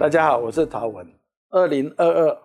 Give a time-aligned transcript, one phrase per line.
[0.00, 1.06] 大家好，我是陶文。
[1.50, 2.38] 二零二二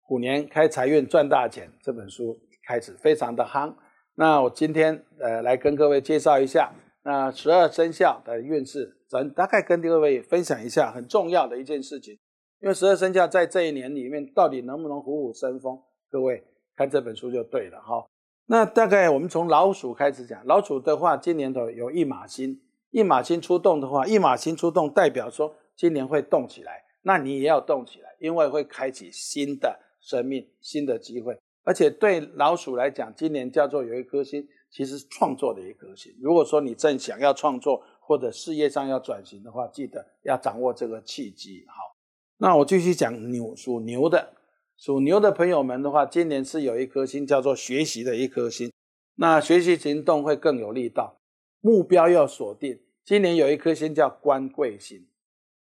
[0.00, 3.74] 虎年开财运赚大钱这本书开始非常的夯。
[4.14, 6.72] 那我今天呃来跟各位介绍一下
[7.02, 12.18] 那十二生肖的运势，咱大概跟各位分享一下很重要的一件事情。
[12.62, 15.78] 因为十二生肖在这一年里面到底能不能虎虎生风，
[16.10, 16.42] 各位
[16.74, 18.06] 看这本书就对了哈。
[18.46, 26.83] 那大概我们从老鼠开始讲，老鼠的话今年头有一马星，一马星出动的话，一马星出动代表说今年会动起来。
[27.06, 31.38] 那你也要动起来，因为会开启新的生命、新的机会。
[31.62, 36.14] 而且对老鼠来讲，今年叫做有一颗星，其实创作的一颗星。
[36.20, 41.64] 如果说你正想要创作或者事业上要转型的话，记得要掌握这个契机。
[41.68, 41.96] 好，
[42.38, 44.34] 那我继续讲牛，属牛的，
[44.76, 48.70] 属牛的朋友们的话，今年是有一颗星叫做学习的一颗星。
[49.16, 51.18] 那学习行动会更有力道，
[51.60, 52.80] 目标要锁定。
[53.04, 55.06] 今年有一颗星叫官贵星。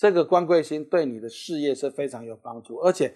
[0.00, 3.14] 这个官贵星对你的事业是非常有帮助，而且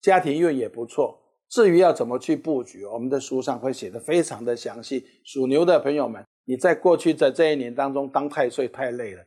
[0.00, 1.16] 家庭运也不错。
[1.48, 5.06] 至于要怎么去布局，我们的书上会写得非常的详细。
[5.22, 9.22] 属牛的朋友们，你在过去的这一年当中当太岁太累了。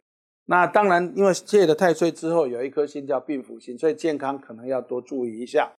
[0.48, 5.72] 那当然，因为借了太岁之后，有一颗星叫病符星，所以健康可能要多注意一下。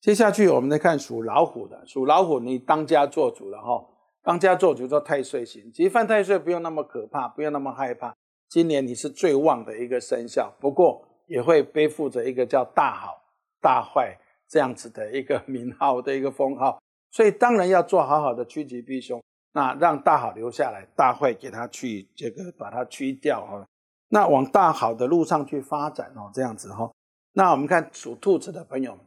[0.00, 3.84] 接下去我们来看属老虎的，属老虎你当家做主了哈，
[4.22, 8.14] 当家做主做太岁星，其实犯太岁不用那么可怕，不用那么害怕。
[8.50, 13.22] 今年你是最旺的一个生肖，不过也会背负着一个叫大好
[13.60, 23.64] 大坏这样子的一个名号的一个封号，所以当然要做好好的趋吉避凶，那让大好留下来，大坏给它去这个把它去掉哈，
[24.08, 26.90] 那往大好的路上去发展哦，这样子哈。
[27.34, 29.04] 那我们看属兔子的朋友们，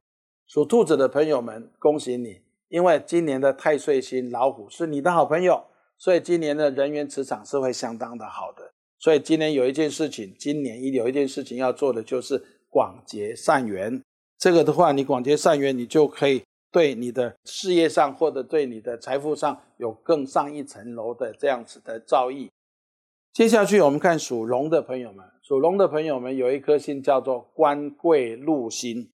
[0.47, 5.65] 属兔子的朋友们，恭喜你，因为今年的太岁星老虎是你的好朋友，
[5.97, 8.71] 所以今年的人员磁场是会相当的好的。
[9.03, 14.01] 所以今年有一件事情，今年一有一件事情要做的就是广结善缘。
[14.37, 16.41] 这个的话，你广结善缘，你就可以
[16.71, 22.47] 对你的事业上或者对你的财富上有更上一层楼的这样子的造诣。
[23.33, 29.09] 接下去我们看属龙的朋友们，属龙的朋友们有一颗星叫做官贵禄星，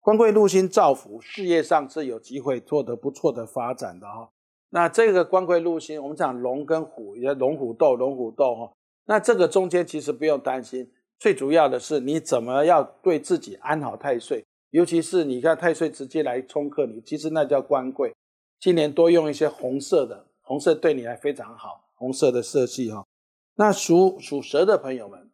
[0.00, 4.30] 官贵禄星造福事业上是有机会做得不错的发展的哈。
[4.70, 8.72] 那这个官贵禄星，我们讲龙跟虎，也龙虎斗，龙虎斗哈。
[9.08, 18.14] 那这个中间其实不用担心，最主要的是你怎么要对自己安好太岁，尤其是你看太岁直接来冲克你，其实那叫官贵。
[18.60, 23.06] 今年多用一些红色的，红色对你还非常好，红色的色系哈。
[23.54, 25.30] 那属属蛇的朋友们，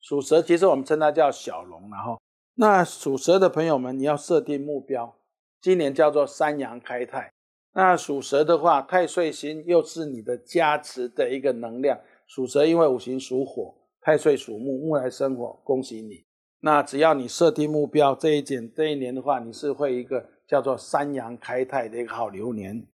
[0.00, 2.18] 属蛇其实我们称它叫小龙，然后
[2.54, 5.14] 那属蛇的朋友们，你要设定目标，
[5.60, 7.30] 今年叫做三阳开泰。
[7.74, 12.00] 那属蛇的话，太岁星又是你的加持的一个能量。
[12.28, 16.26] 属蛇因为五行属火，太岁属木，木来生火，恭喜你。
[16.60, 22.86] 那只要你设定目标，这一件这一年的话，你是会一个叫做三阳开泰的一个好流年。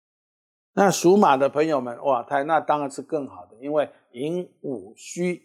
[0.76, 5.42] 那属马的朋友们，哇，太那当然是更好的，因为寅午戌，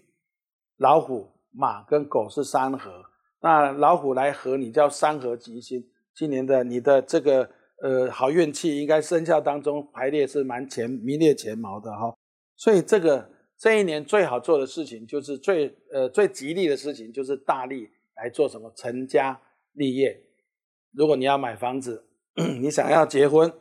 [0.76, 2.90] 老虎、马跟狗是三合，
[3.40, 5.82] 那老虎来合你叫三合吉星。
[6.14, 7.48] 今年的你的这个
[7.82, 12.14] 呃好运气，应该生肖当中排列是蛮前名列前茅的哈。
[12.54, 13.30] 所以这个。
[13.58, 19.40] 这一年最好做的事情，就是最呃最吉利的事情，就是大力来做什么成家
[19.72, 20.22] 立业。
[20.92, 22.06] 如果你要买房子，
[22.60, 23.52] 你想要结婚，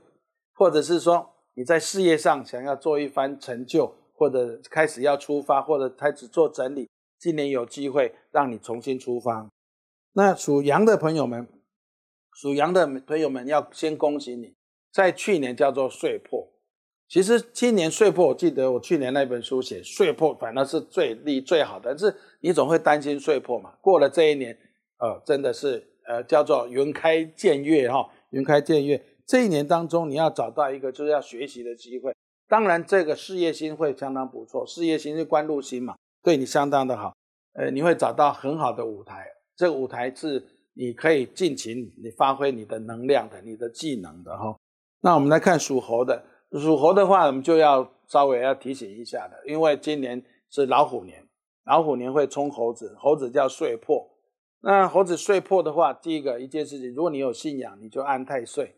[0.53, 6.87] 或者是说你在事业上想要做一番成就，或者开始要出发，或者开始做整理，
[7.17, 9.49] 今年有机会让你重新出发。
[10.13, 11.47] 那属羊的朋友们，
[12.33, 14.53] 属羊的朋友们要先恭喜你，
[14.91, 16.53] 在去年叫做岁破。
[17.09, 21.91] 其实今年岁破，我记得我去年那本书写岁破，反而是最利最好的。
[21.91, 23.73] 但是你总会担心岁破嘛。
[23.81, 24.57] 过了这一年，
[24.99, 29.01] 呃，真的是呃叫做云开见月哈，云开见月。
[29.25, 32.13] 这一年当中，你要找到一个就是要学习的机会。
[32.49, 37.13] 当然，这个事业心会相当不错，事业心是官禄星嘛，对你相当的好。
[37.53, 44.57] 呃，你会找到很好的舞台，这个舞台是你可以尽情你发挥你的能量的，你的技能的哈。
[45.01, 46.21] 那我们来看属猴的。
[46.53, 51.27] 属猴的话，我们就要稍微要提醒一下的，因为今年是老虎年，
[51.65, 54.07] 老虎年会冲猴子，猴子叫岁破。
[54.61, 58.75] 那猴子岁破的话，第一个一件事情，如果你有信仰，你就安太岁。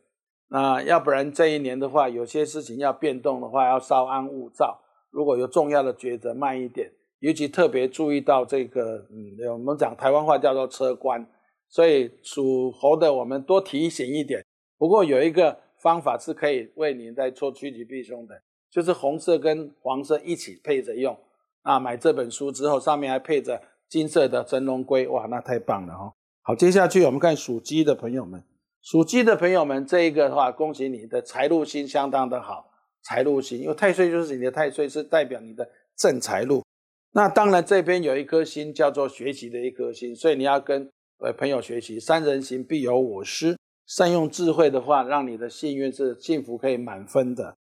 [0.47, 4.81] 那要不然这一年的话，有些事情要变动的话，要稍安勿躁。
[5.11, 6.91] 如果有重要的抉择，慢一点。
[7.19, 11.23] 尤其特别注意到这个，嗯，我们讲台湾话叫做车关，
[11.67, 14.43] 所以属猴的我们多提醒一点。
[14.79, 15.59] 不过有一个。
[15.81, 21.17] 方法是可以为你在做趋吉避凶的，就是红色跟黄色一起配着用。
[21.61, 26.13] 啊，买这本书之后，上面还配着金色的神龙龟，哇，那太棒了哈！
[26.41, 28.41] 好，接下去我们看属鸡的朋友们，
[28.81, 32.71] 属鸡的朋友们，这一个的话，恭喜你的财路星相当的好，
[33.03, 36.63] 财路星，因为太岁就是你的太岁，是代表你的正财路。
[37.11, 43.57] 那当然这边有一颗星叫做学习的一颗星，所以你要跟呃朋友学习，三人行必有我师，
[43.89, 47.57] 善用智慧的话，让你的幸运是幸福可以满分的。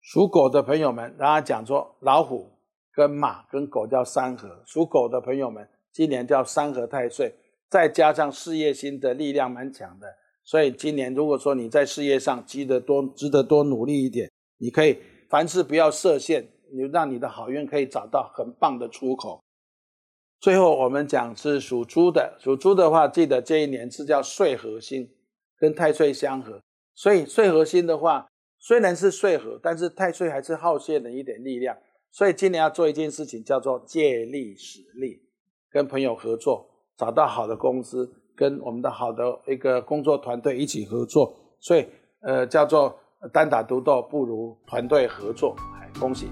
[0.00, 2.50] 属狗的朋友们，大家讲说老虎
[2.92, 7.32] 跟马跟狗叫三合，属狗的朋友们，今年叫三合太岁。
[7.68, 10.08] 再加上事业心的力量蛮强的，
[10.42, 14.28] 所以今年如果说你在事业上积得多，值得多努力一点，
[14.58, 14.98] 你可以
[15.28, 19.40] 凡事不要设限，你让你的好运可以找到很棒的出口。
[20.40, 25.08] 最后我们讲是属猪的，属猪的话，记得这一年是叫岁合星，
[25.60, 26.60] 跟太岁相合，
[26.94, 28.26] 所以岁合星的话，
[28.58, 31.76] 虽然是岁合，但是太岁还是耗泄了一点力量，
[32.10, 35.22] 所以今年要做一件事情，叫做借力使力，
[35.70, 36.66] 跟朋友合作。
[36.96, 41.86] 找到好的公司，跟我们的好的一个工作团队一起合作，所以
[42.20, 42.98] 呃叫做
[43.32, 45.56] 单打独斗不如团队合作，
[45.98, 46.26] 恭喜。